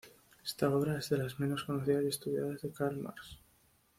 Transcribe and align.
Esta 0.43 0.67
obra 0.75 0.97
es 0.97 1.09
de 1.09 1.19
las 1.19 1.39
menos 1.39 1.63
conocidas 1.63 2.03
y 2.05 2.07
estudiadas 2.07 2.63
de 2.63 2.71
Karl 2.71 2.97
Marx. 2.97 3.37